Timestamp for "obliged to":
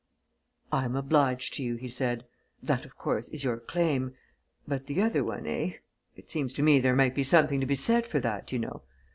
0.95-1.63